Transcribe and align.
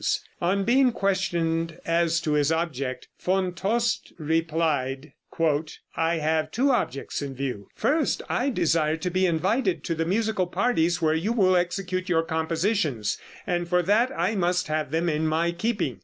On 0.41 0.63
being 0.63 0.93
questioned 0.93 1.79
as 1.85 2.19
to 2.21 2.31
his 2.33 2.51
object, 2.51 3.07
Von 3.21 3.53
Tost 3.53 4.11
replied: 4.17 5.13
"I 5.95 6.15
have 6.15 6.49
two 6.49 6.71
objects 6.71 7.21
in 7.21 7.35
view: 7.35 7.67
First, 7.75 8.23
I 8.27 8.49
desire 8.49 8.97
to 8.97 9.11
be 9.11 9.27
invited 9.27 9.83
to 9.83 9.93
the 9.93 10.05
musical 10.05 10.47
parties 10.47 11.03
where 11.03 11.13
you 11.13 11.31
will 11.31 11.55
execute 11.55 12.09
your 12.09 12.23
compositions, 12.23 13.19
and 13.45 13.67
for 13.69 13.83
that 13.83 14.11
I 14.17 14.33
must 14.33 14.69
have 14.69 14.89
them 14.89 15.07
in 15.07 15.27
my 15.27 15.51
keeping. 15.51 15.99